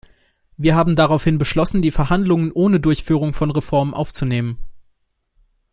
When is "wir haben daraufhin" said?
0.57-1.37